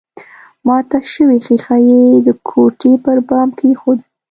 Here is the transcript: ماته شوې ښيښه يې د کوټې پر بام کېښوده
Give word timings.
ماته 0.67 0.99
شوې 1.13 1.37
ښيښه 1.45 1.77
يې 1.89 2.01
د 2.27 2.29
کوټې 2.47 2.93
پر 3.03 3.17
بام 3.27 3.49
کېښوده 3.57 4.05